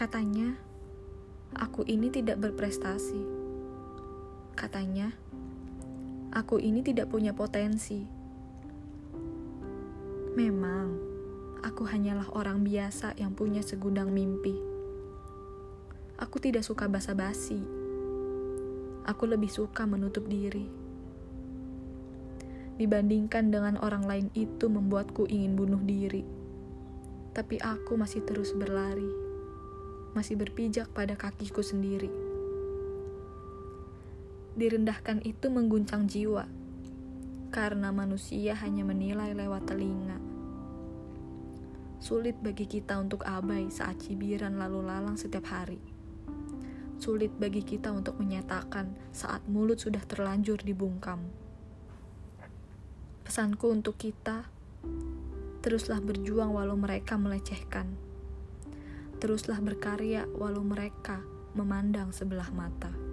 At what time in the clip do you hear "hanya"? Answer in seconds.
38.58-38.82